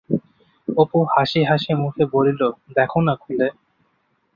অপু 0.67 0.99
হাসি-হাসি 1.13 1.71
মুখে 1.81 2.03
বলিল, 2.13 2.41
দেখো 2.77 2.99
না 3.07 3.13
খুলে? 3.21 3.47